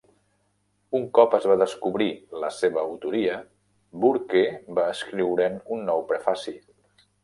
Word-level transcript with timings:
Un 0.99 1.03
cop 1.17 1.35
es 1.39 1.45
va 1.51 1.57
descobrir 1.63 2.09
la 2.45 2.51
seva 2.61 2.83
autoria, 2.87 3.37
Burke 4.07 4.45
va 4.81 4.91
escriure'n 4.99 5.65
un 5.77 5.91
nou 5.95 6.07
prefaci. 6.13 6.61